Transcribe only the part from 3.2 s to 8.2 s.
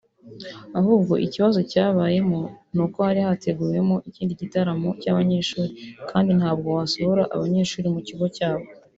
hateguwemo ikindi gitaramo cy’abanyeshuri kandi ntabwo wasohora abanyeshuri mu